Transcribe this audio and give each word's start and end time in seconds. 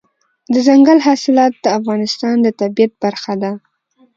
دځنګل 0.53 0.99
حاصلات 1.07 1.53
د 1.63 1.65
افغانستان 1.79 2.35
د 2.41 2.47
طبیعت 2.61 2.91
یوه 2.93 2.99
برخه 3.03 3.33
ده. 3.41 3.51